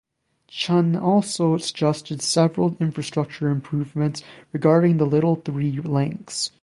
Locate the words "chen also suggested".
0.47-2.23